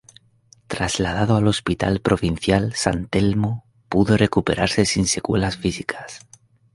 Trasladado 0.65 1.35
al 1.35 1.45
Hospital 1.47 1.99
Provincial 1.99 2.73
San 2.73 3.05
Telmo 3.05 3.65
pudo 3.87 4.17
recuperarse 4.17 4.83
sin 4.85 5.05
secuelas 5.05 5.57
físicas. 5.57 6.25